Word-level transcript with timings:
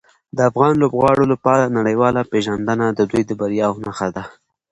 د 0.35 0.39
افغان 0.49 0.73
لوبغاړو 0.81 1.25
لپاره 1.33 1.73
نړیواله 1.77 2.21
پیژندنه 2.31 2.85
د 2.91 2.99
دوی 3.11 3.23
د 3.27 3.31
بریاوو 3.39 3.81
نښه 3.85 4.07
ده. 4.15 4.23